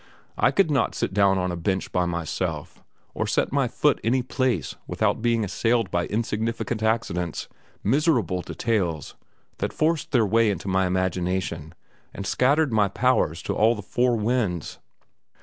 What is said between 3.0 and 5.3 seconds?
or set my foot any place without